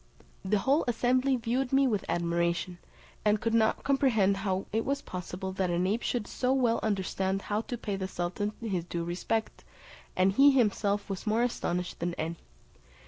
The 0.43 0.57
whole 0.57 0.83
assembly 0.87 1.35
viewed 1.37 1.71
me 1.71 1.85
with 1.85 2.03
admiration, 2.09 2.79
and 3.23 3.39
could 3.39 3.53
not 3.53 3.83
comprehend 3.83 4.37
how 4.37 4.65
it 4.73 4.83
was 4.83 5.03
possible 5.03 5.51
that 5.51 5.69
an 5.69 5.85
ape 5.85 6.01
should 6.01 6.25
so 6.25 6.51
well 6.53 6.79
understand 6.81 7.43
how 7.43 7.61
to 7.61 7.77
pay 7.77 7.97
the 7.97 8.07
sultan 8.07 8.53
his 8.63 8.83
due 8.83 9.03
respect; 9.03 9.63
and 10.15 10.31
he 10.31 10.49
himself 10.49 11.07
was 11.07 11.27
more 11.27 11.43
astonished 11.43 11.99
than 11.99 12.15
any. 12.15 12.37